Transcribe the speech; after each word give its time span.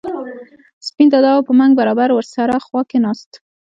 سپین 0.87 1.07
دادا 1.13 1.31
او 1.35 1.45
په 1.47 1.53
منګ 1.59 1.73
برابر 1.79 2.09
ور 2.13 2.25
سره 2.35 2.55
خوا 2.65 2.81
کې 2.83 2.87
کېناست. 2.91 3.31